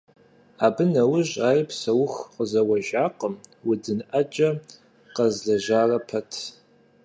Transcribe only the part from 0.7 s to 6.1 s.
нэужь ари псэуху къызэуэжакъым, удын Ӏэджэ къэзлэжьарэ